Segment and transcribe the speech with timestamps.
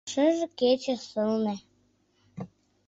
[0.11, 1.55] Шыже кече сылне.